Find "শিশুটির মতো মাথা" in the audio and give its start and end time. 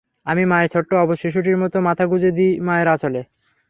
1.21-2.03